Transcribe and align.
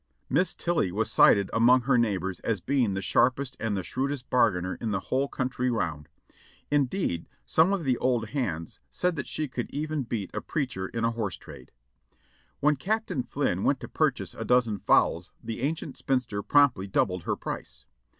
"Miss 0.31 0.55
Tilly 0.55 0.91
was 0.91 1.11
cited 1.11 1.51
among 1.53 1.81
her 1.81 1.95
neighbors 1.95 2.39
as 2.39 2.59
being 2.59 2.95
the 2.95 3.03
sharpest 3.03 3.55
and 3.59 3.77
the 3.77 3.83
shrewdest 3.83 4.31
bargainer 4.31 4.73
in 4.81 4.89
the 4.89 4.99
whole 4.99 5.27
country 5.27 5.69
round; 5.69 6.09
indeed 6.71 7.27
private: 7.27 7.27
i^ambert's 7.27 7.51
shot 7.51 7.63
569 7.65 7.67
some 7.67 7.73
of 7.73 7.83
the 7.83 7.97
old 7.99 8.29
hands 8.29 8.79
said 8.89 9.15
that 9.15 9.27
she 9.27 9.47
could 9.47 9.69
even 9.69 10.01
beat 10.01 10.31
a 10.33 10.41
preacher 10.41 10.87
in 10.87 11.03
a 11.05 11.11
horse 11.11 11.37
trade. 11.37 11.69
"When 12.61 12.77
Captain 12.77 13.21
Flynn 13.21 13.63
went 13.63 13.79
to 13.81 13.87
purchase 13.87 14.33
a 14.33 14.43
dozen 14.43 14.79
fowls 14.79 15.31
the 15.43 15.61
an 15.61 15.75
cient 15.75 15.97
spinster 15.97 16.41
promptly 16.41 16.87
doubled 16.87 17.25
her 17.25 17.35
price. 17.35 17.85